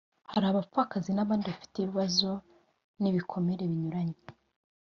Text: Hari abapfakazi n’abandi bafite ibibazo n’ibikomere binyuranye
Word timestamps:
Hari 0.31 0.45
abapfakazi 0.47 1.09
n’abandi 1.13 1.45
bafite 1.51 1.75
ibibazo 1.79 2.29
n’ibikomere 3.01 3.61
binyuranye 3.71 4.19